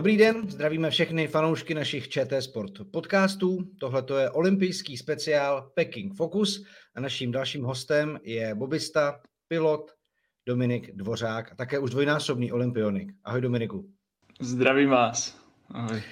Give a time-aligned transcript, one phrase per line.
[0.00, 3.58] Dobrý den, zdravíme všechny fanoušky našich ČT Sport podcastů.
[3.80, 9.90] Tohle je olympijský speciál Peking Focus a naším dalším hostem je bobista, pilot
[10.46, 13.12] Dominik Dvořák a také už dvojnásobný olympionik.
[13.24, 13.90] Ahoj Dominiku.
[14.40, 15.36] Zdravím vás.
[15.70, 16.02] Ahoj.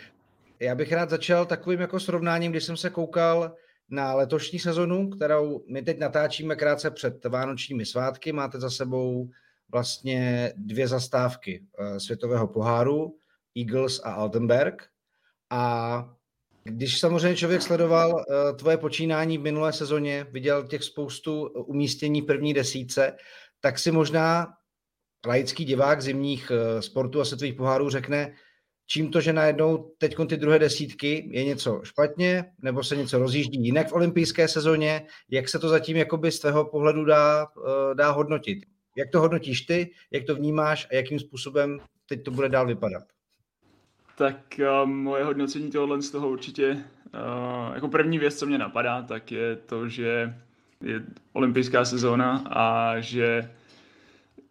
[0.60, 3.54] Já bych rád začal takovým jako srovnáním, když jsem se koukal
[3.90, 8.32] na letošní sezonu, kterou my teď natáčíme krátce před vánočními svátky.
[8.32, 9.30] Máte za sebou
[9.72, 13.18] vlastně dvě zastávky eh, světového poháru,
[13.58, 14.86] Eagles a Altenberg.
[15.50, 16.14] A
[16.64, 22.54] když samozřejmě člověk sledoval uh, tvoje počínání v minulé sezóně, viděl těch spoustu umístění první
[22.54, 23.16] desíce,
[23.60, 24.46] tak si možná
[25.26, 28.34] laický divák zimních uh, sportů a světových pohárů řekne,
[28.86, 33.64] čím to, že najednou teď ty druhé desítky je něco špatně, nebo se něco rozjíždí
[33.64, 37.46] jinak v olympijské sezóně, jak se to zatím jakoby z tvého pohledu dá,
[37.94, 38.58] dá hodnotit?
[38.96, 43.17] Jak to hodnotíš ty, jak to vnímáš a jakým způsobem teď to bude dál vypadat?
[44.18, 49.02] Tak uh, moje hodnocení tohohle z toho určitě, uh, jako první věc, co mě napadá,
[49.02, 50.34] tak je to, že
[50.80, 51.02] je
[51.32, 53.50] olympijská sezóna a že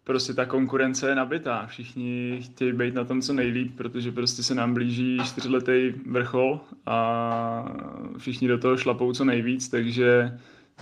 [0.04, 1.66] prostě ta konkurence je nabitá.
[1.66, 7.76] Všichni chtějí být na tom co nejlíp, protože prostě se nám blíží čtyřletý vrchol a
[8.18, 10.40] všichni do toho šlapou co nejvíc, takže,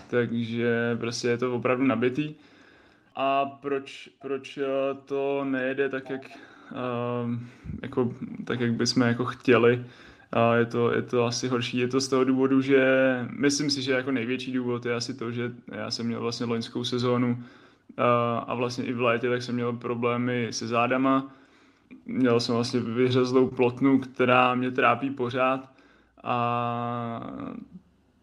[0.08, 2.36] takže prostě je to opravdu nabitý.
[3.16, 4.60] A proč, proč
[5.06, 6.22] to nejede tak, jak
[7.82, 8.14] jako,
[8.46, 9.86] tak, jak bychom jako chtěli.
[10.32, 11.78] A je to, je to asi horší.
[11.78, 12.86] Je to z toho důvodu, že
[13.32, 16.84] myslím si, že jako největší důvod je asi to, že já jsem měl vlastně loňskou
[16.84, 17.44] sezónu
[18.48, 21.34] a vlastně i v létě tak jsem měl problémy se zádama.
[22.06, 25.72] Měl jsem vlastně vyřezlou plotnu, která mě trápí pořád
[26.24, 27.34] a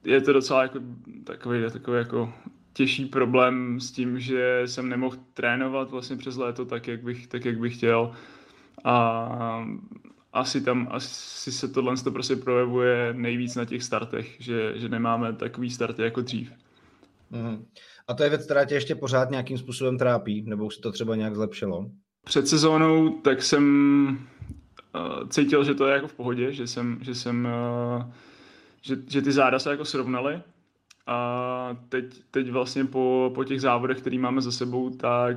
[0.05, 0.79] je to docela jako
[1.25, 2.33] takový, takový jako
[2.73, 7.45] těžší problém s tím, že jsem nemohl trénovat vlastně přes léto tak, jak bych, tak,
[7.45, 8.13] jak bych chtěl.
[8.85, 9.67] A
[10.33, 15.33] asi tam, asi se tohle to prostě projevuje nejvíc na těch startech, že, že nemáme
[15.33, 16.53] takový starty jako dřív.
[17.31, 17.65] Mm.
[18.09, 20.93] A to je věc, která tě ještě pořád nějakým způsobem trápí, nebo už se to
[20.93, 21.91] třeba nějak zlepšilo?
[22.25, 23.65] Před sezónou tak jsem
[24.95, 27.49] uh, cítil, že to je jako v pohodě, že jsem, že jsem
[27.97, 28.13] uh,
[28.83, 30.43] že, že ty záda se jako srovnaly
[31.07, 35.37] a teď, teď vlastně po, po těch závodech, který máme za sebou, tak,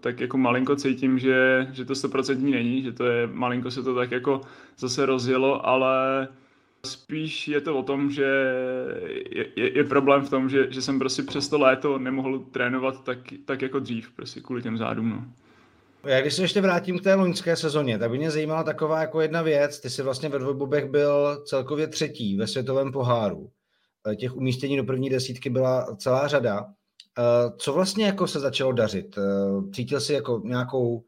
[0.00, 3.94] tak jako malinko cítím, že, že to stoprocentní není, že to je, malinko se to
[3.94, 4.40] tak jako
[4.78, 6.28] zase rozjelo, ale
[6.86, 8.24] spíš je to o tom, že
[9.30, 13.04] je, je, je problém v tom, že, že jsem prostě přes to léto nemohl trénovat
[13.04, 15.10] tak, tak jako dřív, prostě kvůli těm zádům.
[15.10, 15.24] No.
[16.04, 19.20] Já když se ještě vrátím k té loňské sezóně, tak by mě zajímala taková jako
[19.20, 19.80] jedna věc.
[19.80, 23.50] Ty jsi vlastně ve dvojbobech byl celkově třetí ve světovém poháru.
[24.06, 26.66] Eh, těch umístění do první desítky byla celá řada.
[27.18, 27.22] Eh,
[27.56, 29.18] co vlastně jako se začalo dařit?
[29.18, 31.04] Eh, cítil jsi jako nějakou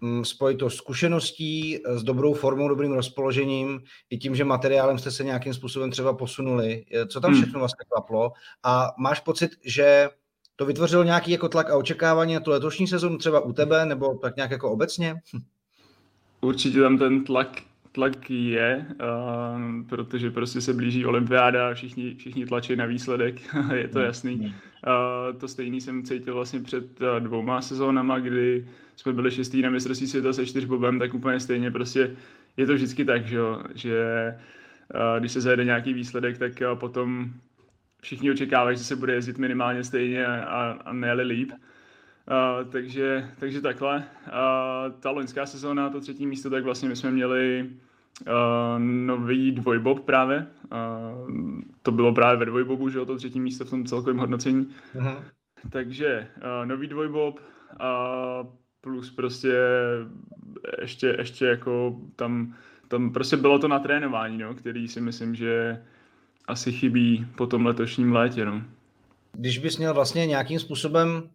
[0.00, 3.80] mm, spojitost zkušeností s dobrou formou, dobrým rozpoložením,
[4.10, 6.84] i tím, že materiálem jste se nějakým způsobem třeba posunuli.
[7.08, 7.40] Co tam hmm.
[7.42, 8.32] všechno vlastně klaplo?
[8.62, 10.08] A máš pocit, že
[10.56, 14.14] to vytvořilo nějaký jako tlak a očekávání na tu letošní sezonu třeba u tebe, nebo
[14.14, 15.14] tak nějak jako obecně?
[16.40, 17.62] Určitě tam ten tlak
[17.94, 23.40] tlak je, uh, protože prostě se blíží olympiáda a všichni, všichni tlačí na výsledek,
[23.74, 24.06] je to hmm.
[24.06, 24.36] jasný.
[24.36, 29.70] Uh, to stejný jsem cítil vlastně před uh, dvouma sezónama, kdy jsme byli šestý na
[29.70, 32.16] mistrovství světa se čtyřbobem, tak úplně stejně prostě
[32.56, 33.38] je to vždycky tak, že,
[33.74, 34.34] že
[34.94, 37.30] uh, když se zajede nějaký výsledek, tak uh, potom
[38.02, 41.50] všichni očekávají, že se bude jezdit minimálně stejně a, a ne líp.
[41.52, 41.58] Uh,
[42.70, 43.96] takže, takže takhle.
[43.96, 47.70] Uh, ta loňská sezóna, to třetí místo, tak vlastně my jsme měli
[48.20, 50.46] uh, nový dvojbob právě.
[50.72, 51.30] Uh,
[51.82, 54.68] to bylo právě ve dvojbobu, že jo, to třetí místo v tom celkovém hodnocení.
[54.94, 55.22] Uh-huh.
[55.70, 57.40] Takže uh, nový dvojbob
[57.80, 58.46] a
[58.80, 59.54] plus prostě
[60.80, 62.54] ještě, ještě jako tam,
[62.88, 65.82] tam prostě bylo to na trénování, no, který si myslím, že
[66.48, 68.44] asi chybí po tom letošním létě.
[68.44, 68.62] No.
[69.32, 71.30] Když bys měl vlastně nějakým způsobem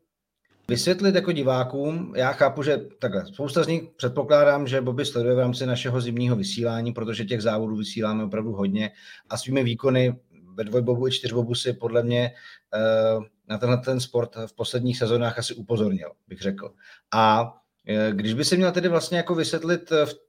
[0.69, 5.39] vysvětlit jako divákům, já chápu, že takhle, spousta z nich předpokládám, že Bobby sleduje v
[5.39, 8.92] rámci našeho zimního vysílání, protože těch závodů vysíláme opravdu hodně
[9.30, 10.19] a svými výkony
[10.54, 12.31] ve dvojbobu i čtyřbobu si podle mě
[13.18, 16.71] uh, na tenhle ten sport v posledních sezónách asi upozornil, bych řekl.
[17.12, 17.50] A uh,
[18.12, 20.29] když by se měl tedy vlastně jako vysvětlit v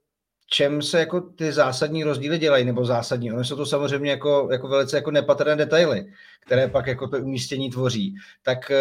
[0.53, 3.31] čem se jako ty zásadní rozdíly dělají, nebo zásadní.
[3.31, 6.05] Ono jsou to samozřejmě jako, jako velice jako nepatrné detaily,
[6.39, 8.15] které pak jako to umístění tvoří.
[8.43, 8.77] Tak eh,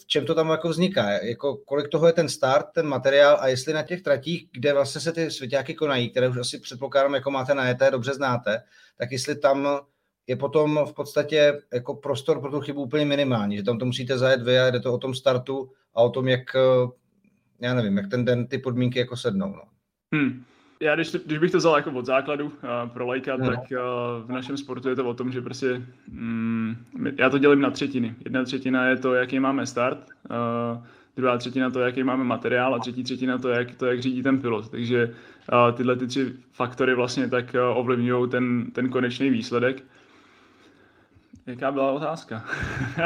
[0.00, 1.10] v čem to tam jako vzniká?
[1.10, 5.00] Jako kolik toho je ten start, ten materiál a jestli na těch tratích, kde vlastně
[5.00, 8.62] se ty svěťáky konají, které už asi předpokládám, jako máte na ET, dobře znáte,
[8.98, 9.80] tak jestli tam
[10.26, 14.18] je potom v podstatě jako prostor pro tu chybu úplně minimální, že tam to musíte
[14.18, 16.88] zajet vy a jde to o tom startu a o tom, jak, eh,
[17.60, 19.48] já nevím, jak ten den ty podmínky jako sednou.
[19.48, 19.62] No.
[20.14, 20.44] Hmm
[20.82, 22.52] já když, když bych to vzal jako od základu uh,
[22.92, 23.46] pro lajka, no.
[23.46, 26.76] tak uh, v našem sportu je to o tom, že prostě mm,
[27.18, 28.14] já to dělím na třetiny.
[28.24, 29.98] Jedna třetina je to, jaký máme start,
[30.30, 30.84] uh,
[31.16, 34.40] druhá třetina to, jaký máme materiál a třetí třetina to, jak, to, jak řídí ten
[34.40, 34.68] pilot.
[34.68, 35.14] Takže
[35.52, 39.82] uh, tyhle ty tři faktory vlastně tak uh, ovlivňují ten, ten konečný výsledek.
[41.46, 42.44] Jaká byla otázka?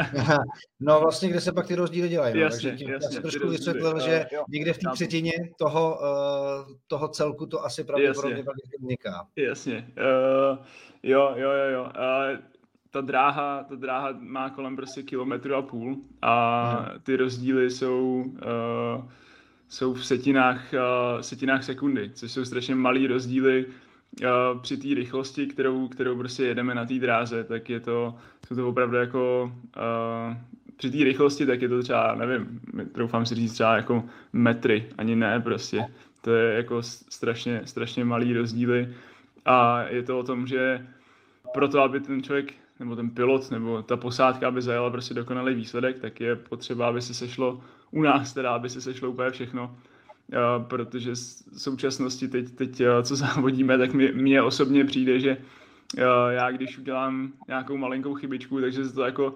[0.79, 2.35] no vlastně, kde se pak ty rozdíly dělají.
[2.35, 2.41] No?
[2.41, 6.75] Jasně, Takže tím jasně, jsem trošku vysvětlil, že uh, někde v té třetině toho, uh,
[6.87, 8.43] toho celku to asi pravděpodobně
[8.79, 9.27] vzniká.
[9.35, 9.87] Jasně.
[9.97, 10.65] Uh,
[11.03, 11.83] jo, jo, jo, jo.
[11.83, 12.39] Uh,
[12.91, 19.05] ta dráha, ta dráha má kolem prostě kilometru a půl a ty rozdíly jsou, uh,
[19.69, 23.65] jsou v setinách, uh, setinách sekundy, což jsou strašně malý rozdíly
[24.61, 28.15] při té rychlosti, kterou, kterou prostě jedeme na té dráze, tak je to,
[28.47, 30.37] jsou to opravdu jako uh,
[30.77, 32.59] při té rychlosti, tak je to třeba, nevím,
[32.91, 35.85] troufám si říct třeba jako metry, ani ne prostě.
[36.21, 38.95] To je jako strašně, strašně malý rozdíly
[39.45, 40.87] a je to o tom, že
[41.53, 45.99] proto, aby ten člověk nebo ten pilot, nebo ta posádka, aby zajala prostě dokonalý výsledek,
[45.99, 47.61] tak je potřeba, aby se sešlo
[47.91, 49.77] u nás, teda, aby se sešlo úplně všechno.
[50.67, 51.11] Protože
[51.51, 55.37] v současnosti teď, teď co závodíme, tak mně osobně přijde, že
[56.29, 59.35] já když udělám nějakou malinkou chybičku, takže se to jako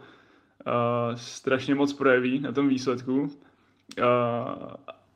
[1.15, 3.31] strašně moc projeví na tom výsledku.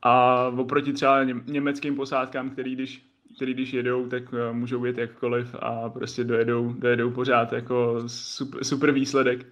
[0.02, 3.06] A oproti třeba německým posádkám, který když
[3.36, 4.22] který když jedou, tak
[4.52, 9.46] můžou být jakkoliv a prostě dojedou, dojedou pořád jako super, super výsledek.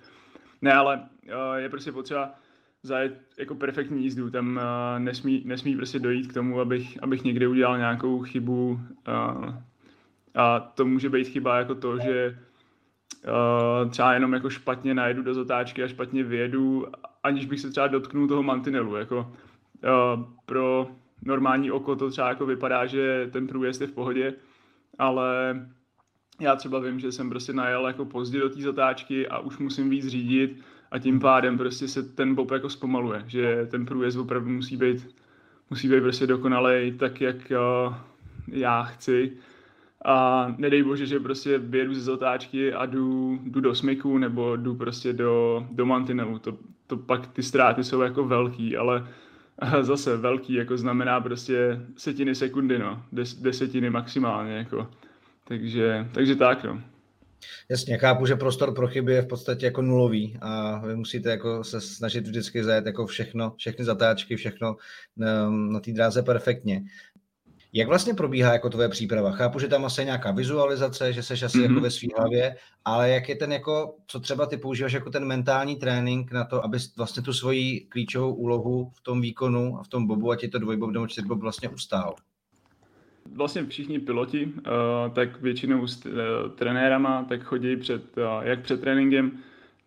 [0.63, 1.01] Ne, ale
[1.57, 2.35] je prostě potřeba
[2.85, 4.63] zajet jako perfektní jízdu, tam uh,
[4.99, 9.55] nesmí, nesmí prostě dojít k tomu, abych, abych někde udělal nějakou chybu uh,
[10.35, 12.39] a to může být chyba jako to, že
[13.85, 16.87] uh, třeba jenom jako špatně najedu do zatáčky a špatně vyjedu,
[17.23, 20.89] aniž bych se třeba dotknul toho mantinelu, jako uh, pro
[21.23, 24.35] normální oko to třeba jako vypadá, že ten průjezd je v pohodě,
[24.99, 25.61] ale
[26.41, 29.91] já třeba vím, že jsem prostě najel jako pozdě do té zatáčky a už musím
[29.91, 30.63] víc řídit
[30.95, 35.15] a tím pádem prostě se ten bob jako zpomaluje, že ten průjezd opravdu musí být,
[35.71, 37.95] musí být prostě dokonalej tak, jak uh,
[38.49, 39.33] já chci.
[40.05, 44.75] A nedej bože, že prostě vyjedu ze zatáčky a jdu, jdu do smyku nebo jdu
[44.75, 46.39] prostě do, do mantinelu.
[46.39, 49.07] To, to pak ty ztráty jsou jako velký, ale
[49.81, 54.91] zase velký, jako znamená prostě setiny sekundy, no, Des, desetiny maximálně, jako.
[55.45, 56.81] Takže, takže tak, no.
[57.69, 61.65] Jasně, chápu, že prostor pro chyby je v podstatě jako nulový a vy musíte jako
[61.65, 64.77] se snažit vždycky zajet jako všechno, všechny zatáčky, všechno
[65.21, 66.83] ehm, na té dráze perfektně.
[67.77, 69.33] Jak vlastně probíhá jako tvoje příprava?
[69.33, 71.63] Chápu, že tam asi je nějaká vizualizace, že seš asi mm-hmm.
[71.63, 75.25] jako ve své hlavě, ale jak je ten jako, co třeba ty používáš jako ten
[75.25, 79.89] mentální trénink na to, aby vlastně tu svoji klíčovou úlohu v tom výkonu a v
[79.89, 82.15] tom bobu, ať je to dvojbob nebo čtyřbob, vlastně ustál?
[83.33, 84.53] Vlastně všichni piloti, uh,
[85.15, 86.13] tak většinou s uh,
[86.55, 89.33] trenérama, tak chodí před, uh, jak před tréninkem,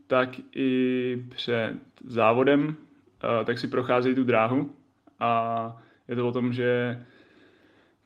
[0.07, 1.73] tak i před
[2.05, 2.75] závodem,
[3.45, 4.71] tak si procházejí tu dráhu.
[5.19, 6.99] A je to o tom, že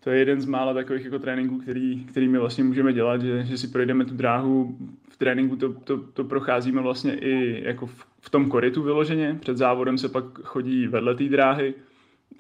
[0.04, 3.44] to je jeden z mála takových jako tréninků, který, který my vlastně můžeme dělat, že,
[3.44, 4.78] že si projdeme tu dráhu.
[5.10, 9.58] V tréninku, to, to, to procházíme vlastně i jako v, v tom koritu vyloženě, před
[9.58, 11.74] závodem se pak chodí vedle té dráhy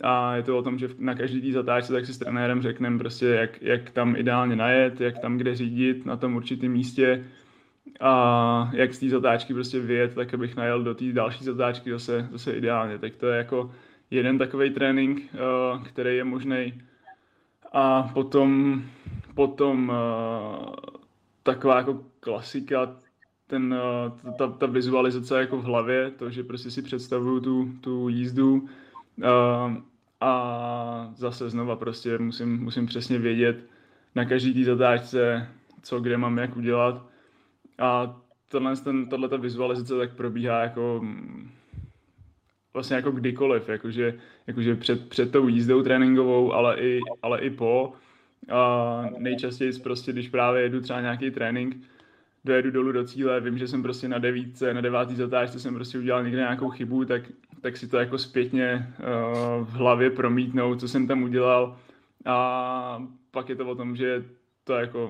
[0.03, 2.97] a je to o tom, že na každý tý zatáčce tak si s trenérem řekneme
[2.97, 7.25] prostě, jak, jak tam ideálně najet, jak tam kde řídit na tom určitém místě
[7.99, 12.27] a jak z té zatáčky prostě vyjet, tak abych najel do té další zatáčky zase,
[12.31, 12.97] zase ideálně.
[12.97, 13.71] Tak to je jako
[14.11, 16.81] jeden takový trénink, uh, který je možný
[17.73, 18.81] a potom,
[19.35, 20.75] potom uh,
[21.43, 22.95] taková jako klasika,
[23.47, 23.75] ten,
[24.23, 28.67] uh, ta, ta vizualizace jako v hlavě, to, že prostě si představuju tu, tu jízdu
[30.21, 33.65] a zase znova prostě musím, musím přesně vědět
[34.15, 35.47] na každý té zatáčce,
[35.81, 37.05] co kde mám jak udělat.
[37.79, 41.05] A tenhle, ten, tato vizualizace tak probíhá jako
[42.73, 47.93] vlastně jako kdykoliv, jakože, jakože před, před tou jízdou tréninkovou, ale i, ale i po.
[48.49, 51.75] A nejčastěji prostě, když právě jedu třeba nějaký trénink,
[52.45, 55.99] dojedu dolů do cíle, vím, že jsem prostě na devítce, na devátý zatáčce jsem prostě
[55.99, 57.23] udělal někde nějakou chybu, tak,
[57.61, 61.77] tak si to jako zpětně uh, v hlavě promítnout, co jsem tam udělal.
[62.25, 64.23] A pak je to o tom, že
[64.63, 65.05] to jako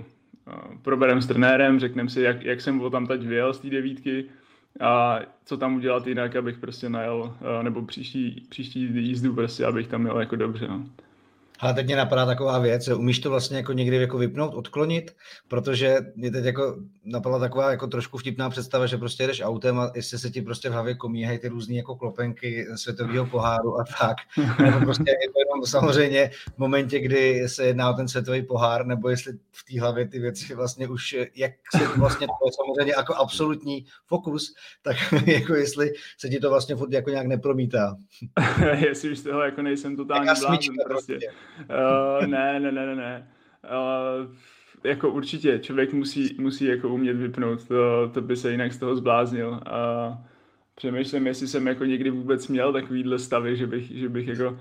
[0.48, 3.70] uh, proberem s trenérem, řekneme si, jak, jak jsem o tam teď vyjel z té
[3.70, 4.26] devítky,
[4.80, 10.02] a co tam udělat jinak, abych prostě najel, nebo příští, příští jízdu prostě, abych tam
[10.02, 10.68] měl jako dobře.
[10.68, 10.86] No.
[11.62, 15.16] Ale teď mě napadá taková věc, umíš to vlastně jako někdy jako vypnout, odklonit,
[15.48, 16.76] protože mě teď jako
[17.06, 20.70] napadla taková jako trošku vtipná představa, že prostě jdeš autem a jestli se ti prostě
[20.70, 24.18] v hlavě komíhají ty různé jako klopenky světového poháru a tak.
[24.62, 28.86] Nebo prostě je to jenom samozřejmě v momentě, kdy se jedná o ten světový pohár,
[28.86, 32.94] nebo jestli v té hlavě ty věci vlastně už, jak se vlastně to je samozřejmě
[32.98, 37.96] jako absolutní fokus, tak jako jestli se ti to vlastně furt jako nějak nepromítá.
[38.88, 41.14] jestli už toho jako nejsem totální blázen prostě.
[41.14, 41.20] prostě.
[41.60, 43.28] Uh, ne, ne, ne, ne, ne.
[43.64, 44.36] Uh,
[44.84, 48.96] jako určitě, člověk musí, musí jako umět vypnout, to, to by se jinak z toho
[48.96, 49.60] zbláznil.
[49.66, 50.18] A
[50.76, 54.58] přemýšlím, jestli jsem jako někdy vůbec měl takovýhle stavy, že bych, že bych jako uh,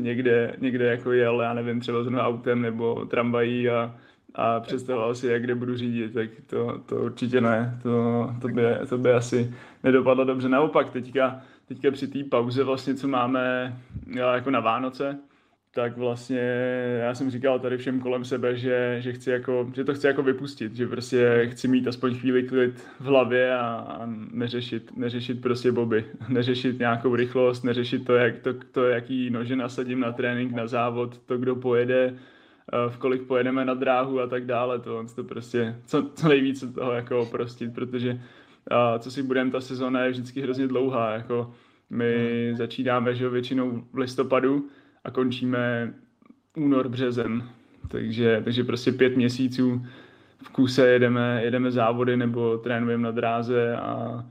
[0.00, 3.94] někde, někde jako jel, já nevím, třeba zrovna autem nebo tramvají a,
[4.34, 8.62] a představoval si, jak kde budu řídit, tak to, to určitě ne, to, to, by,
[8.88, 10.48] to by asi nedopadlo dobře.
[10.48, 13.76] Naopak, teďka, teďka při té pauze vlastně, co máme
[14.16, 15.18] jako na Vánoce,
[15.74, 16.40] tak vlastně
[17.00, 20.22] já jsem říkal tady všem kolem sebe, že, že, chci jako, že to chci jako
[20.22, 24.02] vypustit, že prostě chci mít aspoň chvíli klid v hlavě a, a
[24.32, 30.00] neřešit, neřešit prostě boby, neřešit nějakou rychlost, neřešit to, jak, to, to, jaký nože nasadím
[30.00, 34.46] na trénink, na závod, to, kdo pojede, eh, v kolik pojedeme na dráhu a tak
[34.46, 38.20] dále, to, to prostě co, co nejvíce toho jako oprostit, protože
[38.70, 41.54] a co si budeme, ta sezóna je vždycky hrozně dlouhá, jako
[41.90, 42.56] my hmm.
[42.56, 44.68] začínáme, že většinou v listopadu,
[45.04, 45.94] a končíme
[46.56, 47.48] únor, březen.
[47.88, 49.86] Takže, takže prostě pět měsíců
[50.44, 54.24] v kuse jedeme, jedeme závody nebo trénujeme na dráze a,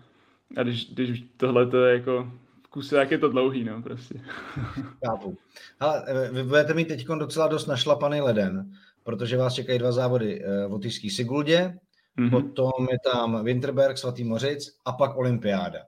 [0.58, 2.32] a když, když tohle to je jako
[2.66, 4.22] v kuse, jak je to dlouhý, no prostě.
[5.06, 5.38] Chápu.
[5.80, 8.72] Ale vy budete mít teď docela dost našlapaný leden,
[9.04, 11.78] protože vás čekají dva závody eh, v Otyšský Siguldě,
[12.20, 12.30] mm-hmm.
[12.30, 15.80] potom je tam Winterberg, Svatý Mořic a pak Olympiáda.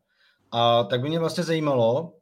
[0.51, 2.13] A tak by mě vlastně zajímalo,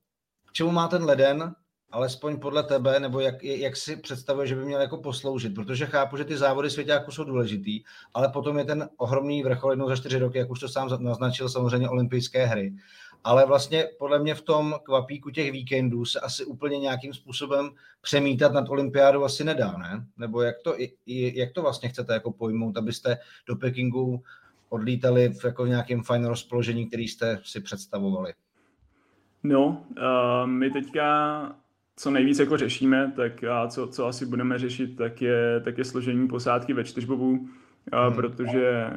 [0.49, 1.55] k čemu má ten leden
[1.93, 6.17] alespoň podle tebe, nebo jak, jak si představuje, že by měl jako posloužit, protože chápu,
[6.17, 7.83] že ty závody světáku jsou důležitý,
[8.13, 11.49] ale potom je ten ohromný vrchol jednou za čtyři roky, jak už to sám naznačil,
[11.49, 12.73] samozřejmě olympijské hry.
[13.23, 17.69] Ale vlastně podle mě v tom kvapíku těch víkendů se asi úplně nějakým způsobem
[18.01, 20.05] přemítat nad olympiádou asi nedá, ne?
[20.17, 24.23] Nebo jak to, jak to vlastně chcete jako pojmout, abyste do Pekingu
[24.69, 28.33] odlítali v jako nějakém fajn rozpoložení, který jste si představovali?
[29.43, 31.55] No, uh, my teďka
[31.95, 35.85] co nejvíc jako řešíme, tak a co, co asi budeme řešit, tak je, tak je
[35.85, 37.47] složení posádky ve čtyřbobu,
[37.91, 38.15] a hmm.
[38.15, 38.87] protože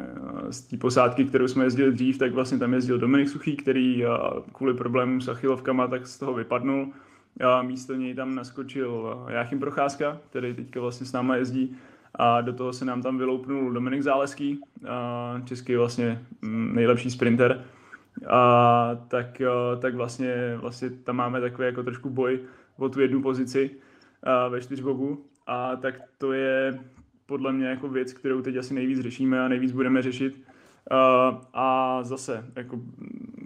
[0.51, 4.05] z té posádky, kterou jsme jezdili dřív, tak vlastně tam jezdil Dominik Suchý, který
[4.53, 6.93] kvůli problémům s achilovkama tak z toho vypadnul.
[7.45, 11.77] A místo něj tam naskočil Jáchym Procházka, který teďka vlastně s náma jezdí
[12.15, 14.61] a do toho se nám tam vyloupnul Dominik Záleský,
[15.45, 17.65] český vlastně mm, nejlepší sprinter.
[18.27, 19.43] A tak,
[19.81, 22.41] tak vlastně, vlastně tam máme takový jako trošku boj
[22.79, 26.79] o tu jednu pozici uh, ve čtyřbobu a tak to je
[27.27, 30.43] podle mě jako věc, kterou teď asi nejvíc řešíme a nejvíc budeme řešit.
[30.91, 32.81] Uh, a zase, jako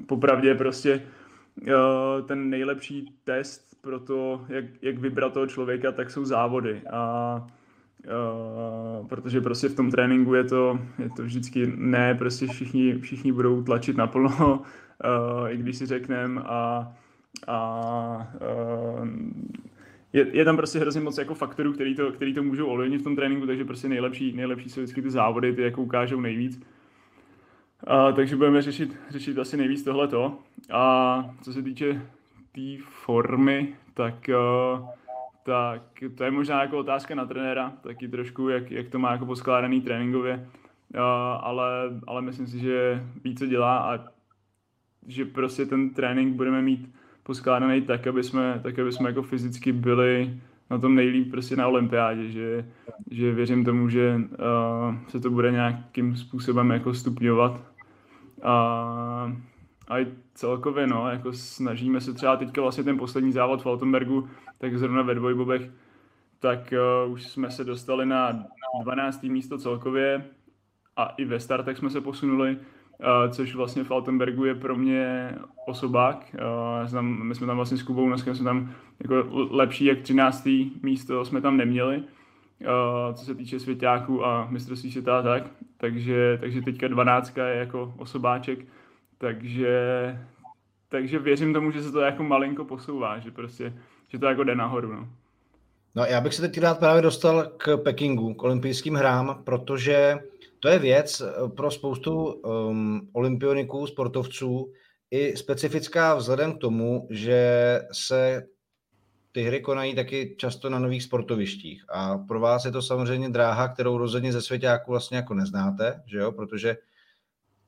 [0.06, 1.02] popravdě prostě
[1.62, 6.82] uh, ten nejlepší test pro to, jak, jak vybrat toho člověka, tak jsou závody.
[6.92, 7.46] A
[8.00, 13.32] Uh, protože prostě v tom tréninku je to, je to vždycky ne, prostě všichni, všichni
[13.32, 14.62] budou tlačit naplno,
[15.40, 16.92] uh, i když si řekneme a
[17.46, 18.32] a
[19.00, 19.08] uh,
[20.12, 23.04] je, je, tam prostě hrozně moc jako faktorů, který to, který to můžou ovlivnit v
[23.04, 26.62] tom tréninku, takže prostě nejlepší, nejlepší jsou vždycky ty závody, ty jako ukážou nejvíc.
[27.86, 30.38] A, takže budeme řešit, řešit asi nejvíc tohleto.
[30.72, 32.00] A co se týče té
[32.52, 34.30] tý formy, tak,
[34.78, 34.88] uh,
[35.42, 35.82] tak
[36.14, 39.80] to je možná jako otázka na trenéra, taky trošku, jak, jak to má jako poskládaný
[39.80, 40.48] tréninkově.
[40.94, 41.00] Uh,
[41.40, 41.70] ale,
[42.06, 44.04] ale myslím si, že více dělá a
[45.06, 49.72] že prostě ten trénink budeme mít poskládaný tak, aby jsme, tak, aby jsme jako fyzicky
[49.72, 52.66] byli na tom nejlíp prostě na olympiádě, že,
[53.10, 57.60] že věřím tomu, že uh, se to bude nějakým způsobem jako stupňovat
[58.42, 59.36] a,
[59.88, 64.28] a i celkově, no, jako snažíme se třeba teďka vlastně ten poslední závod v Altenbergu,
[64.58, 65.70] tak zrovna ve dvojbobech,
[66.38, 66.74] tak
[67.06, 68.44] uh, už jsme se dostali na
[68.82, 69.22] 12.
[69.22, 70.24] místo celkově
[70.96, 72.58] a i ve startech jsme se posunuli,
[73.00, 75.34] Uh, což vlastně v Altenbergu je pro mě
[75.66, 76.36] osobák.
[76.92, 80.48] Uh, my jsme tam vlastně s Kubou, dneska jsme tam jako lepší jak 13.
[80.82, 85.42] místo jsme tam neměli, uh, co se týče světáků a mistrovství světa tak.
[85.76, 88.58] Takže, takže teďka 12 je jako osobáček,
[89.18, 90.18] takže,
[90.88, 93.72] takže věřím tomu, že se to jako malinko posouvá, že prostě,
[94.08, 94.92] že to jako jde nahoru.
[94.92, 95.08] No.
[95.94, 100.18] No já bych se teď rád právě dostal k Pekingu, k olympijským hrám, protože
[100.60, 104.72] to je věc eh, pro spoustu um, olympioniků, sportovců,
[105.10, 108.46] i specifická vzhledem k tomu, že se
[109.32, 113.68] ty hry konají taky často na nových sportovištích a pro vás je to samozřejmě dráha,
[113.68, 116.76] kterou rozhodně ze svěťáku vlastně jako neznáte, že jo, protože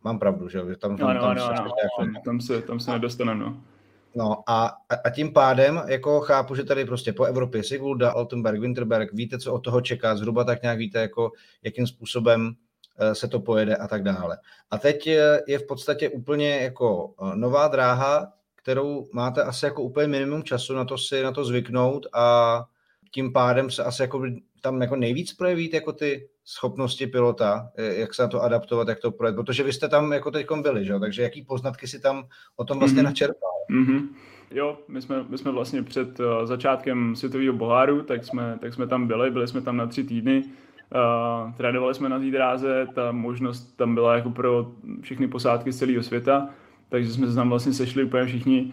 [0.05, 1.71] mám pravdu, že jo, tam, tam, ano, tam, ano, ano.
[1.83, 2.21] Jako...
[2.25, 3.63] tam, se, tam se nedostaneme, no.
[4.15, 9.13] No a, a tím pádem jako chápu, že tady prostě po Evropě Sigulda, Altenberg, Winterberg,
[9.13, 11.31] víte, co od toho čeká, zhruba tak nějak víte, jako
[11.63, 12.55] jakým způsobem
[13.13, 14.39] se to pojede a tak dále.
[14.71, 15.07] A teď
[15.47, 20.75] je v podstatě úplně jako eh, nová dráha, kterou máte asi jako úplně minimum času
[20.75, 22.65] na to si na to zvyknout a
[23.11, 24.23] tím pádem se asi jako
[24.61, 29.01] tam jako nejvíc projevíte jako ty schopnosti pilota, eh, jak se na to adaptovat, jak
[29.01, 30.99] to projet, protože vy jste tam jako teď byli, že?
[30.99, 32.25] takže jaký poznatky si tam
[32.57, 33.05] o tom vlastně mm-hmm.
[33.05, 33.51] načerpal?
[33.71, 34.09] Mm-hmm.
[34.51, 39.07] Jo, my jsme, my jsme vlastně před začátkem světového boháru, tak jsme, tak jsme tam
[39.07, 40.45] byli, byli jsme tam na tři týdny,
[40.95, 45.79] uh, trénovali jsme na té dráze, ta možnost tam byla jako pro všechny posádky z
[45.79, 46.49] celého světa,
[46.89, 48.73] takže jsme se tam vlastně sešli úplně všichni.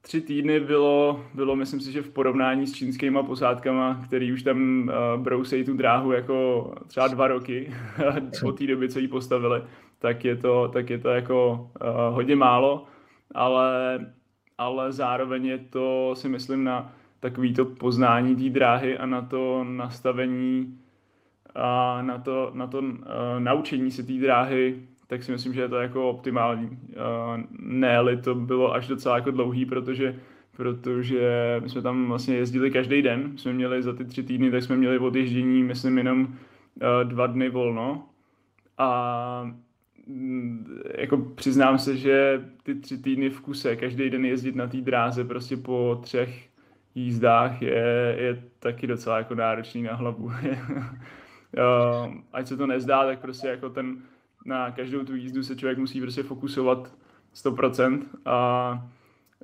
[0.00, 4.88] Tři týdny bylo, bylo myslím si, že v porovnání s čínskými posádkama, který už tam
[4.88, 7.74] uh, brousejí tu dráhu jako třeba dva roky
[8.40, 9.62] po té době, co ji postavili,
[9.98, 12.86] tak je to, tak je to jako uh, hodně málo,
[13.34, 13.98] ale,
[14.58, 19.64] ale zároveň je to, si myslím, na takový to poznání té dráhy a na to
[19.64, 20.78] nastavení
[21.58, 22.94] a na to, na to uh,
[23.38, 26.78] naučení se té dráhy tak si myslím, že je to jako optimální.
[27.58, 30.20] ne to bylo až docela jako dlouhý, protože
[30.56, 34.62] protože my jsme tam vlastně jezdili každý den, jsme měli za ty tři týdny, tak
[34.62, 36.28] jsme měli odježdění, myslím, jenom
[37.04, 38.08] dva dny volno
[38.78, 39.52] a
[40.06, 44.76] mm, jako přiznám se, že ty tři týdny v kuse, každý den jezdit na té
[44.76, 46.48] dráze prostě po třech
[46.94, 50.32] jízdách je, je taky docela jako náročný na hlavu.
[52.32, 53.98] Ať se to nezdá, tak prostě jako ten,
[54.44, 56.92] na každou tu jízdu se člověk musí prostě fokusovat
[57.34, 58.88] 100% a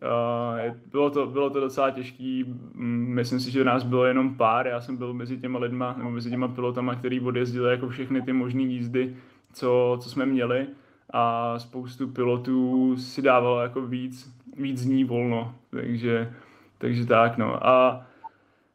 [0.02, 4.80] Uh, bylo, to, bylo to docela těžký, myslím si, že nás bylo jenom pár, já
[4.80, 8.62] jsem byl mezi těma lidma, nebo mezi těma pilotama, který odjezdili jako všechny ty možné
[8.62, 9.16] jízdy,
[9.52, 10.66] co, co jsme měli.
[11.10, 16.32] A spoustu pilotů si dávalo jako víc, víc dní volno, takže,
[16.78, 17.66] takže tak no.
[17.66, 18.06] A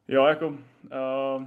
[0.08, 1.46] jo, jako uh,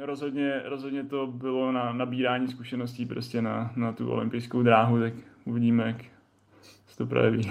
[0.00, 5.12] rozhodně, rozhodně to bylo na nabírání zkušeností prostě na, na tu olympijskou dráhu, tak
[5.44, 6.04] uvidíme, jak
[6.86, 7.50] se to projeví.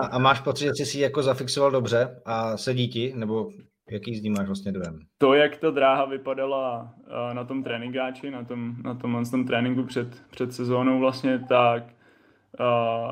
[0.00, 3.50] A, a máš pocit, že jsi si jako zafixoval dobře a sedí ti, nebo
[3.90, 5.00] jaký z ní máš vlastně dojem?
[5.18, 6.94] To, jak ta dráha vypadala
[7.32, 11.84] na tom tréninkáči, na tom, na tom, na tom tréninku před, před sezónou vlastně, tak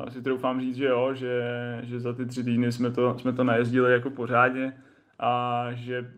[0.03, 1.41] uh, si troufám říct, že jo, že,
[1.83, 4.73] že za ty tři týdny jsme to, jsme to najezdili jako pořádně
[5.19, 6.11] a že,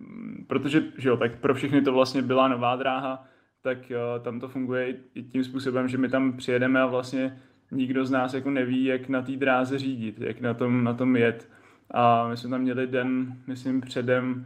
[0.47, 3.25] protože že jo, tak pro všechny to vlastně byla nová dráha,
[3.62, 7.38] tak uh, tam to funguje i tím způsobem, že my tam přijedeme a vlastně
[7.71, 11.15] nikdo z nás jako neví, jak na té dráze řídit, jak na tom, na tom
[11.15, 11.49] jet.
[11.91, 14.45] A my jsme tam měli den, myslím, předem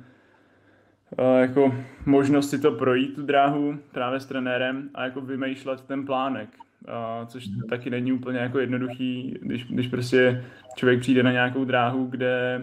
[1.20, 6.06] uh, jako možnost si to projít, tu dráhu, právě s trenérem a jako vymýšlet ten
[6.06, 6.50] plánek.
[6.88, 12.06] Uh, což taky není úplně jako jednoduchý, když, když prostě člověk přijde na nějakou dráhu,
[12.06, 12.62] kde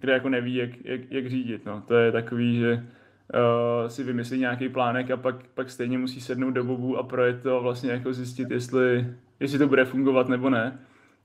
[0.00, 1.66] kde jako neví, jak, jak, jak řídit.
[1.66, 1.82] No.
[1.88, 2.86] To je takový, že
[3.34, 7.42] uh, si vymyslí nějaký plánek a pak, pak stejně musí sednout do bobu a projet
[7.42, 9.06] to a vlastně jako zjistit, jestli,
[9.40, 10.78] jestli to bude fungovat nebo ne.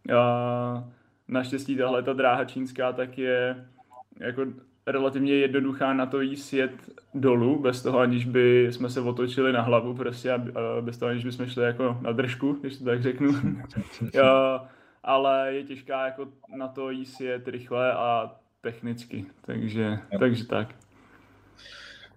[0.09, 0.83] Uh,
[1.27, 3.65] naštěstí tahle ta dráha čínská tak je
[4.19, 4.45] jako
[4.87, 6.71] relativně jednoduchá na to jí sjet
[7.13, 10.41] dolů, bez toho, aniž by jsme se otočili na hlavu prostě a
[10.81, 13.29] bez toho, aniž by jsme šli jako na držku, když to tak řeknu.
[13.29, 13.37] uh,
[15.03, 20.75] ale je těžká jako na to jí sjet rychle a technicky, takže, takže tak.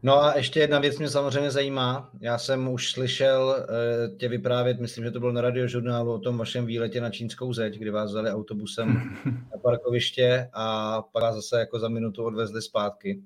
[0.02, 2.10] No a ještě jedna věc mě samozřejmě zajímá.
[2.20, 6.38] Já jsem už slyšel uh, tě vyprávět, myslím, že to bylo na radiožurnálu o tom
[6.38, 11.58] vašem výletě na čínskou zeď, kdy vás vzali autobusem na parkoviště a pak vás zase
[11.58, 13.22] jako za minutu odvezli zpátky.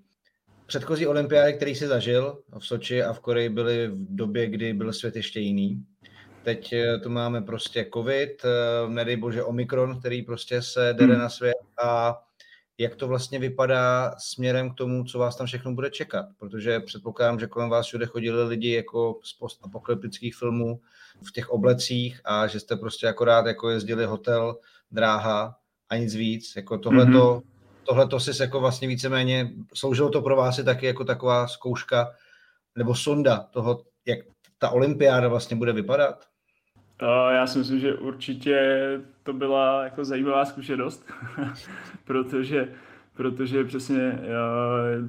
[0.67, 4.93] Předchozí olympiády, který jsi zažil v Soči a v Koreji, byly v době, kdy byl
[4.93, 5.85] svět ještě jiný.
[6.43, 11.23] Teď eh, tu máme prostě covid, uh, nedej bože Omikron, který prostě se dere hmm.
[11.23, 12.19] na svět a
[12.81, 17.41] jak to vlastně vypadá směrem k tomu, co vás tam všechno bude čekat, protože předpokládám,
[17.41, 20.81] že kolem vás všude chodili lidi jako z postapokalyptických filmů
[21.29, 24.57] v těch oblecích a že jste prostě akorát jako jezdili hotel,
[24.91, 25.57] dráha
[25.89, 26.57] a nic víc.
[26.57, 27.43] Jako tohleto, mm-hmm.
[27.85, 32.13] tohleto si jako vlastně víceméně, sloužilo to pro vás i taky jako taková zkouška
[32.77, 34.19] nebo sonda toho, jak
[34.59, 36.30] ta olympiáda vlastně bude vypadat?
[37.31, 38.79] Já si myslím, že určitě
[39.23, 41.13] to byla jako zajímavá zkušenost,
[42.05, 42.69] protože,
[43.17, 44.19] protože přesně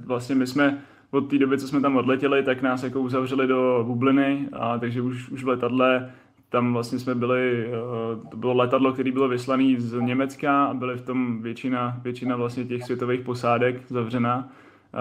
[0.06, 3.84] vlastně my jsme od té doby, co jsme tam odletěli, tak nás jako uzavřeli do
[3.88, 6.12] bubliny, a takže už, už v letadle
[6.52, 10.98] tam vlastně jsme byli, uh, to bylo letadlo, které bylo vyslané z Německa a byly
[10.98, 14.50] v tom většina, většina vlastně těch světových posádek zavřená.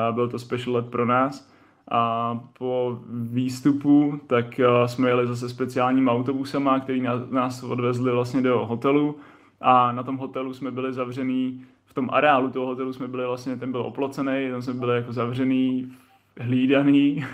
[0.08, 1.52] Uh, byl to special let pro nás.
[1.88, 8.66] A po výstupu tak uh, jsme jeli zase speciálním autobusama, který nás odvezli vlastně do
[8.66, 9.16] hotelu
[9.60, 13.56] a na tom hotelu jsme byli zavřený, v tom areálu toho hotelu jsme byli vlastně,
[13.56, 15.92] ten byl oplocený, tam jsme byli jako zavřený,
[16.40, 17.24] hlídaný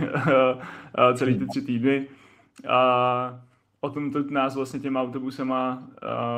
[1.14, 2.06] celý ty tři týdny.
[2.68, 3.40] A
[3.80, 5.82] o tom to nás vlastně těma autobusama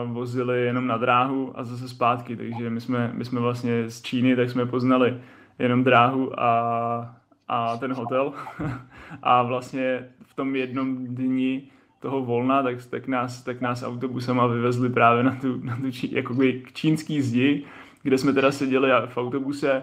[0.05, 4.03] uh, vozili jenom na dráhu a zase zpátky, takže my jsme, my jsme vlastně z
[4.03, 5.21] Číny, tak jsme poznali
[5.59, 7.17] jenom dráhu a,
[7.49, 8.33] a ten hotel
[9.23, 11.63] a vlastně v tom jednom dni
[12.01, 16.13] toho volna, tak, tak, nás, tak nás autobusama vyvezli právě na tu, na tu čí,
[16.13, 17.65] jakoby k čínský zdi,
[18.03, 19.83] kde jsme teda seděli v autobuse.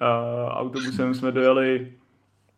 [0.00, 1.92] Uh, autobusem jsme dojeli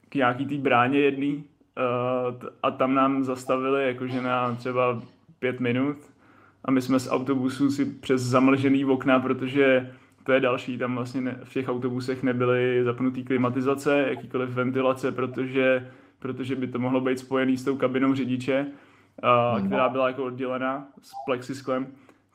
[0.08, 5.02] k nějaký té bráně jedný uh, a tam nám zastavili jakože na třeba
[5.38, 5.96] pět minut
[6.64, 9.92] a my jsme z autobusu si přes zamlžený okna, protože
[10.28, 15.90] to je další, tam vlastně ne, v těch autobusech nebyly zapnutý klimatizace, jakýkoliv ventilace, protože,
[16.18, 18.66] protože by to mohlo být spojený s tou kabinou řidiče
[19.56, 21.86] uh, která byla jako oddělená s plexisklem,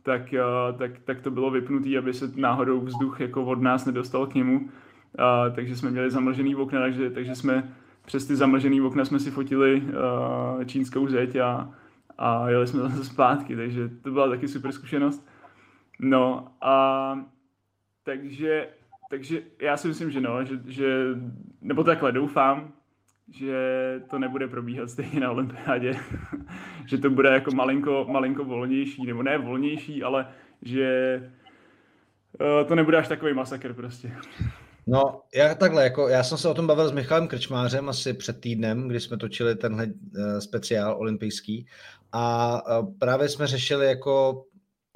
[0.04, 4.28] tak, uh, tak, tak to bylo vypnutý, aby se náhodou vzduch jako od nás nedostal
[4.28, 4.60] k němu.
[4.60, 7.74] Uh, takže jsme měli zamlžený okna, takže, takže jsme
[8.06, 11.70] přes ty zamlžený okna jsme si fotili uh, čínskou zeď a,
[12.18, 15.28] a jeli jsme zase zpátky, takže to byla taky super zkušenost.
[16.00, 17.34] No a
[18.04, 18.68] takže,
[19.10, 21.06] takže já si myslím, že no, že, že
[21.62, 22.74] nebo takhle doufám,
[23.32, 23.56] že
[24.10, 25.94] to nebude probíhat stejně na olympiádě,
[26.86, 30.28] že to bude jako malinko, malinko volnější, nebo ne volnější, ale
[30.62, 31.20] že
[32.42, 34.12] uh, to nebude až takový masakr prostě.
[34.88, 38.42] No, já takhle, jako já jsem se o tom bavil s Michalem Krčmářem asi před
[38.42, 41.68] týdnem, kdy jsme točili tenhle uh, speciál olympijský
[42.12, 44.46] a uh, právě jsme řešili jako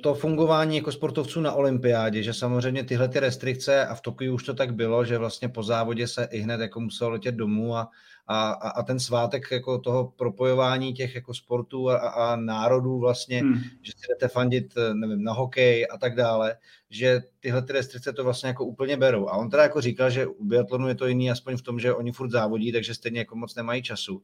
[0.02, 4.44] to fungování jako sportovců na olympiádě, že samozřejmě tyhle ty restrikce, a v Tokiu už
[4.44, 7.90] to tak bylo, že vlastně po závodě se i hned jako muselo letět domů a
[8.30, 13.40] a, a, a ten svátek jako toho propojování těch jako sportů a, a národů vlastně,
[13.40, 13.54] hmm.
[13.82, 16.56] že si jdete fandit, nevím, na hokej a tak dále,
[16.90, 19.28] že tyhle ty restrikce to vlastně jako úplně berou.
[19.28, 21.94] A on teda jako říkal, že u biatlonu je to jiný aspoň v tom, že
[21.94, 24.22] oni furt závodí, takže stejně jako moc nemají času.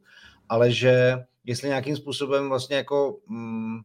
[0.49, 3.81] Ale že jestli nějakým způsobem vlastně jako mm,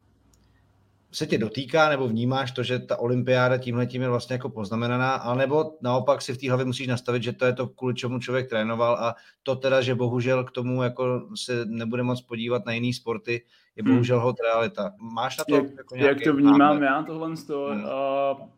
[1.13, 5.15] se tě dotýká, nebo vnímáš to, že ta olympiáda tímhle tím je vlastně jako poznamenaná,
[5.15, 8.49] anebo naopak si v té hlavě musíš nastavit, že to je to, kvůli čemu člověk
[8.49, 12.95] trénoval a to teda, že bohužel k tomu jako se nebude moc podívat na jiný
[12.95, 13.43] sporty,
[13.77, 13.93] je hmm.
[13.93, 14.93] bohužel hod realita.
[14.99, 16.83] Máš na to jak, jako Jak to vnímám náhled?
[16.83, 17.71] já tohle z toho?
[17.71, 17.85] Hmm.
[17.85, 17.91] Uh,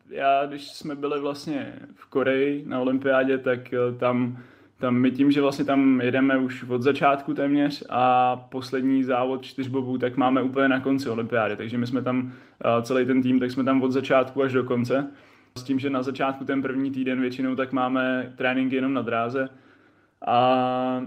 [0.09, 4.43] já, když jsme byli vlastně v Koreji na olympiádě, tak uh, tam
[4.81, 9.97] tam my tím, že vlastně tam jedeme už od začátku téměř a poslední závod čtyřbobů,
[9.97, 12.31] tak máme úplně na konci olympiády, takže my jsme tam
[12.81, 15.07] celý ten tým, tak jsme tam od začátku až do konce.
[15.57, 19.49] S tím, že na začátku ten první týden většinou tak máme tréninky jenom na dráze.
[20.27, 21.01] A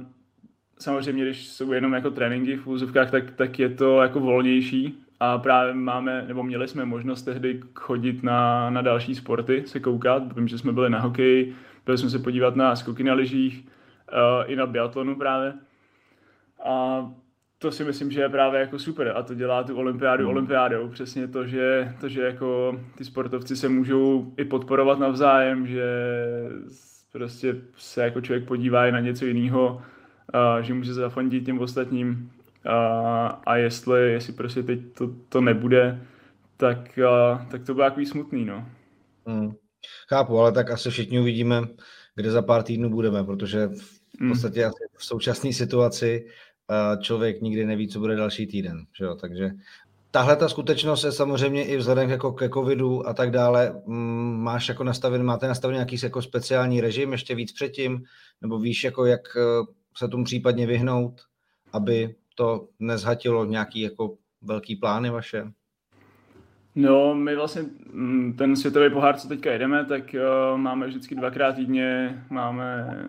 [0.79, 4.95] samozřejmě, když jsou jenom jako tréninky v úzovkách, tak, tak je to jako volnější.
[5.21, 10.37] A právě máme, nebo měli jsme možnost tehdy chodit na, na další sporty, se koukat,
[10.37, 11.55] vím, že jsme byli na hokeji,
[11.87, 13.67] byli jsme se podívat na skoky na lyžích,
[14.13, 15.55] uh, i na biatlonu právě.
[16.65, 17.07] A
[17.59, 20.31] to si myslím, že je právě jako super a to dělá tu olympiádu mm.
[20.31, 20.89] olympiádou.
[20.89, 25.85] Přesně to, že, to, že jako ty sportovci se můžou i podporovat navzájem, že
[27.13, 29.83] prostě se jako člověk podívá i na něco jiného,
[30.35, 32.33] uh, že může zafandit těm ostatním
[32.67, 32.73] uh,
[33.47, 36.01] a jestli, jestli prostě teď to, to nebude,
[36.57, 38.67] tak, uh, tak to bude takový smutný, no.
[39.27, 39.53] Mm.
[40.09, 41.63] Chápu, ale tak asi všichni uvidíme,
[42.15, 44.31] kde za pár týdnů budeme, protože v hmm.
[44.31, 46.27] podstatě asi v současné situaci
[46.71, 48.87] eh, člověk nikdy neví, co bude další týden.
[48.99, 49.15] Že jo?
[49.15, 49.51] Takže
[50.15, 53.83] tahle ta skutečnost je samozřejmě i vzhledem jako ke covidu a tak dále.
[53.87, 58.05] Mm, máš jako nastavený, máte nastavený nějaký jako speciální režim ještě víc předtím,
[58.43, 59.67] nebo víš, jako jak eh,
[59.97, 61.21] se tomu případně vyhnout,
[61.73, 65.45] aby to nezhatilo nějaký jako velký plány vaše?
[66.77, 71.57] No, my vlastně mm, ten světový pohár, co teďka jedeme, tak uh, máme vždycky dvakrát
[71.57, 73.05] týdně, máme eh,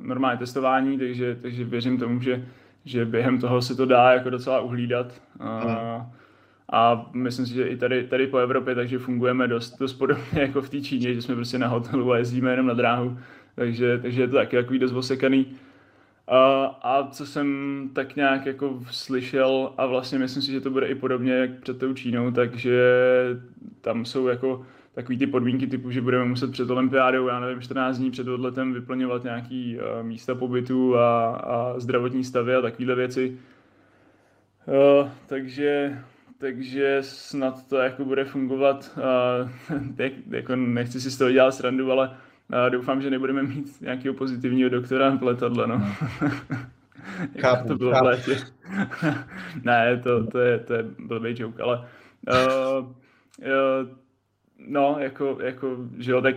[0.00, 2.44] normální testování, takže, takže věřím tomu, že,
[2.84, 5.22] že během toho se to dá jako docela uhlídat.
[5.40, 6.02] Uh,
[6.72, 10.62] a myslím si, že i tady, tady po Evropě, takže fungujeme dost, dost podobně jako
[10.62, 13.18] v té Číně, že jsme prostě na hotelu a jezdíme jenom na dráhu,
[13.54, 15.46] takže, takže je to taky takový dost osekaný.
[16.30, 20.94] A, co jsem tak nějak jako slyšel a vlastně myslím si, že to bude i
[20.94, 22.80] podobně jak před tou Čínou, takže
[23.80, 27.98] tam jsou jako takový ty podmínky typu, že budeme muset před olympiádou, já nevím, 14
[27.98, 33.38] dní před odletem vyplňovat nějaký uh, místa pobytu a, a zdravotní stavy a takovéhle věci.
[34.66, 35.98] Uh, takže,
[36.38, 38.90] takže snad to jako bude fungovat.
[40.00, 42.16] Uh, jako nechci si z toho dělat srandu, ale
[42.52, 45.66] uh, doufám, že nebudeme mít nějakého pozitivního doktora v letadle.
[45.66, 45.82] No.
[47.40, 48.04] Chápu, to bylo chápu.
[48.04, 48.36] v létě.
[49.64, 51.78] ne, to, to, je, to je blbý joke, ale
[52.28, 53.88] uh, uh,
[54.58, 56.36] no, jako, jako, že jo, tak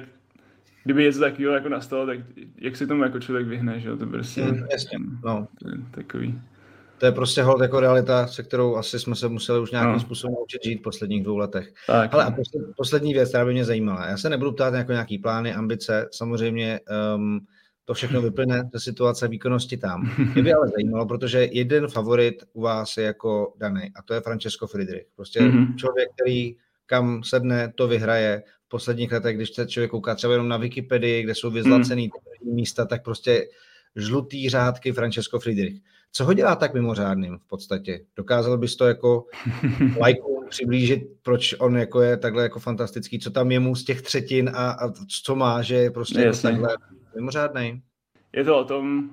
[0.84, 2.20] kdyby něco takového jako nastalo, tak
[2.58, 5.48] jak se tomu jako člověk vyhne, že jo, to prostě, mm, jasně, no.
[5.60, 6.42] to je takový.
[6.98, 10.00] To je prostě hold jako realita, se kterou asi jsme se museli už nějakým no.
[10.00, 11.74] způsobem učit žít v posledních dvou letech.
[11.88, 12.14] Tak.
[12.14, 14.08] Ale a poslední, poslední věc, která by mě zajímala.
[14.08, 16.80] Já se nebudu ptát jako nějaký plány, ambice, samozřejmě
[17.16, 17.40] um,
[17.86, 20.12] to všechno vyplyne ze situace výkonnosti tam.
[20.34, 24.22] Mě by ale zajímalo, protože jeden favorit u vás je jako daný a to je
[24.22, 25.06] Francesco Friedrich.
[25.16, 25.76] Prostě mm-hmm.
[25.76, 28.44] člověk, který kam sedne, to vyhraje.
[28.66, 32.10] V posledních letech, když se člověk kouká třeba jenom na Wikipedii, kde jsou vyzlacený
[32.46, 32.56] mm.
[32.56, 33.48] místa, tak prostě
[33.96, 35.80] žlutý řádky Francesco Friedrich.
[36.12, 38.06] Co ho dělá tak mimořádným v podstatě?
[38.16, 39.26] Dokázal bys to jako
[40.00, 44.02] lajku přiblížit, proč on jako je takhle jako fantastický, co tam je mu z těch
[44.02, 44.92] třetin a, a
[45.24, 46.78] co má, že je prostě jako takhle
[47.16, 47.82] mimořádný?
[48.34, 49.10] Je to o tom,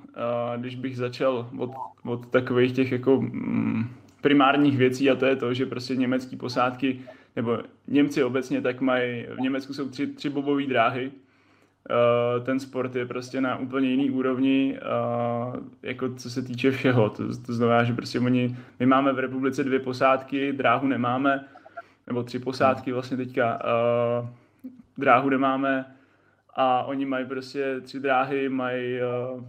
[0.57, 1.71] když bych začal od,
[2.05, 3.85] od takových těch jako mm,
[4.21, 7.01] primárních věcí a to je to, že prostě německé posádky
[7.37, 11.13] nebo Němci obecně tak mají, v Německu jsou tři, tři bobové dráhy,
[12.45, 17.11] ten sport je prostě na úplně jiný úrovni, uh, jako co se týče všeho.
[17.11, 21.45] To, to znamená, že prostě oni, my máme v republice dvě posádky, dráhu nemáme,
[22.07, 24.29] nebo tři posádky vlastně teďka, uh,
[24.99, 25.85] dráhu nemáme
[26.55, 28.99] a oni mají prostě tři dráhy, mají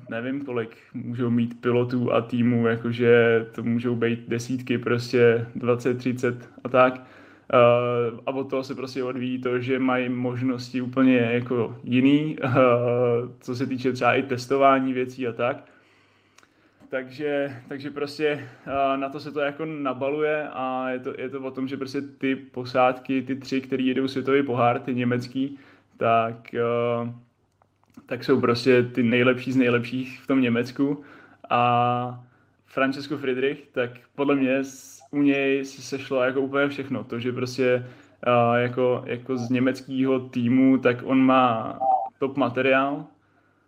[0.09, 6.49] nevím kolik, můžou mít pilotů a týmů, jakože to můžou být desítky, prostě 20, 30
[6.63, 7.01] a tak.
[7.53, 12.51] Uh, a od toho se prostě odvíjí to, že mají možnosti úplně jako jiný, uh,
[13.39, 15.65] co se týče třeba i testování věcí a tak.
[16.89, 21.41] Takže, takže prostě uh, na to se to jako nabaluje a je to, je to
[21.41, 25.59] o tom, že prostě ty posádky, ty tři, které jedou světový pohár, ty německý,
[25.97, 26.55] tak,
[28.05, 31.03] tak jsou prostě ty nejlepší z nejlepších v tom Německu.
[31.49, 32.23] A
[32.65, 34.63] Francesco Friedrich, tak podle mě
[35.11, 37.03] u něj se sešlo jako úplně všechno.
[37.03, 37.85] To, že prostě
[38.27, 41.79] uh, jako, jako z německého týmu, tak on má
[42.19, 43.05] top materiál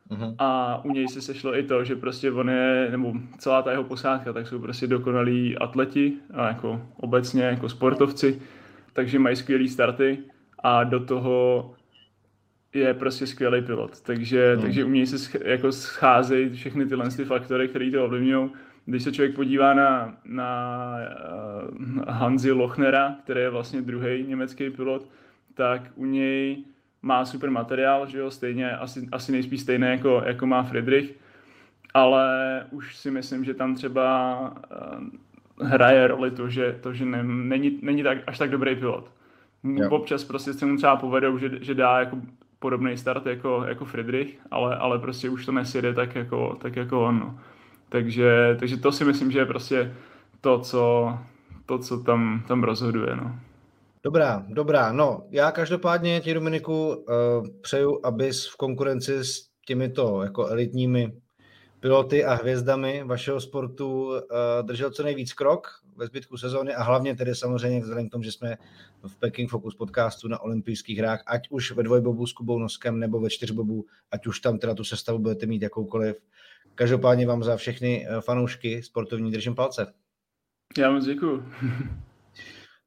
[0.10, 0.36] uh-huh.
[0.38, 3.84] a u něj se sešlo i to, že prostě on je, nebo celá ta jeho
[3.84, 8.42] posádka, tak jsou prostě dokonalí atleti a jako obecně jako sportovci,
[8.94, 10.18] takže mají skvělé starty
[10.60, 11.72] a do toho
[12.74, 14.02] je prostě skvělý pilot.
[14.02, 14.62] Takže, uh-huh.
[14.62, 18.50] takže u něj se jako scházejí všechny tyhle ty faktory, které to ovlivňují
[18.86, 20.96] když se člověk podívá na, na
[21.80, 25.10] uh, Hanzi Lochnera, který je vlastně druhý německý pilot,
[25.54, 26.64] tak u něj
[27.02, 31.14] má super materiál, že jo, stejně, asi, asi nejspíš stejné jako, jako má Friedrich,
[31.94, 32.28] ale
[32.72, 34.40] už si myslím, že tam třeba
[35.60, 39.12] uh, hraje roli to, že, to, že ne, není, není tak, až tak dobrý pilot.
[39.64, 39.90] Jo.
[39.90, 42.18] Občas prostě se mu třeba povedou, že, že dá jako
[42.60, 47.06] podobný start jako, jako Friedrich, ale, ale prostě už to nesjede tak jako, tak jako
[47.06, 47.20] on.
[47.20, 47.40] No.
[47.90, 49.96] Takže, takže to si myslím, že je prostě
[50.42, 51.14] to, co,
[51.66, 53.16] to, co tam, tam rozhoduje.
[53.16, 53.40] No.
[54.04, 54.92] Dobrá, dobrá.
[54.92, 61.14] No, já každopádně ti, Dominiku, uh, přeju, abys v konkurenci s těmito jako elitními
[61.80, 64.18] piloty a hvězdami vašeho sportu uh,
[64.62, 68.32] držel co nejvíc krok ve zbytku sezóny a hlavně tedy samozřejmě vzhledem k tomu, že
[68.32, 68.58] jsme
[69.08, 73.20] v Peking Focus podcastu na olympijských hrách, ať už ve dvojbobu s Kubou Noskem nebo
[73.20, 76.16] ve čtyřbobu, ať už tam teda tu sestavu budete mít jakoukoliv,
[76.76, 79.94] Každopádně vám za všechny eh, fanoušky sportovní držím palce.
[80.78, 81.46] Já moc děkuju.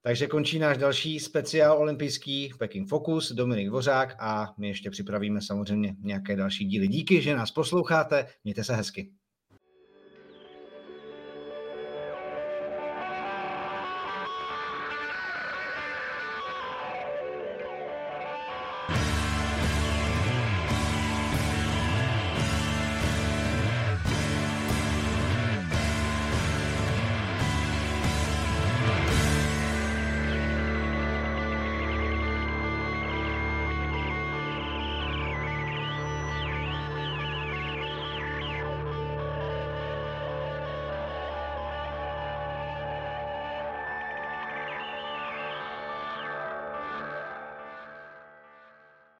[0.02, 5.96] Takže končí náš další speciál olympijský Peking Focus, Dominik Dvořák a my ještě připravíme samozřejmě
[6.00, 6.88] nějaké další díly.
[6.88, 9.10] Díky, že nás posloucháte, mějte se hezky.